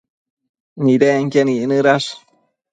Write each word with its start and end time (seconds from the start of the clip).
nidequien 0.83 1.49
icnëdash 1.55 2.07